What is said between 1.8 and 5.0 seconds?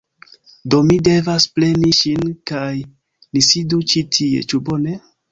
ŝin kaj ni sidu ĉi tie. Ĉu bone?